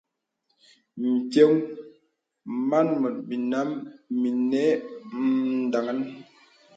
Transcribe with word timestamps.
M̀pyōŋ 1.15 1.53
màn 2.69 2.87
mùt 3.01 3.15
binām 3.29 3.69
mìnə̀ 4.21 4.69
daŋ̄aŋ. 5.71 5.99